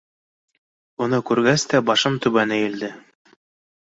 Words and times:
Уны 1.05 1.19
күргәс 1.29 1.65
тә, 1.73 1.81
башым 1.89 2.15
түбән 2.27 2.55
эйелде. 2.57 2.91